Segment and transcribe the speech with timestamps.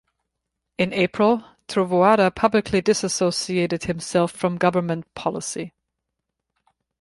[0.79, 5.73] In April Trovoada publicly dissociated himself from government policy.